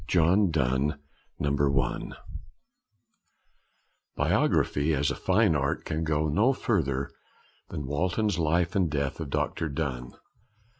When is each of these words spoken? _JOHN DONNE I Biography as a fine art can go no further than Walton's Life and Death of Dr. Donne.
_JOHN 0.07 0.49
DONNE 0.49 0.97
I 1.39 2.15
Biography 4.15 4.95
as 4.95 5.11
a 5.11 5.15
fine 5.15 5.55
art 5.55 5.85
can 5.85 6.03
go 6.03 6.27
no 6.27 6.53
further 6.53 7.11
than 7.69 7.85
Walton's 7.85 8.39
Life 8.39 8.75
and 8.75 8.89
Death 8.89 9.19
of 9.19 9.29
Dr. 9.29 9.69
Donne. 9.69 10.13